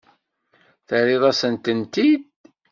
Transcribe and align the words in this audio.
Terriḍ-asen-tent-id. 0.87 2.23